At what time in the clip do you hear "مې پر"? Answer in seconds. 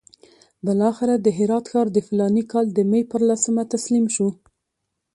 2.89-3.21